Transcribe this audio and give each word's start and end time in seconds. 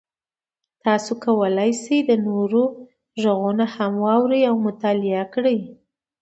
تاسو 0.83 1.11
کولی 1.23 1.71
شئ 1.81 1.99
د 2.09 2.11
نورو 2.27 2.61
غږونه 3.21 3.65
هم 3.75 3.93
واورئ 4.03 4.41
او 4.49 4.55
مطالعه 4.67 5.23
کړئ. 5.33 5.57